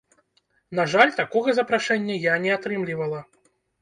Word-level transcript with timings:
На 0.77 0.85
жаль, 0.93 1.11
такога 1.19 1.49
запрашэння 1.59 2.15
я 2.31 2.41
не 2.47 2.51
атрымлівала. 2.59 3.19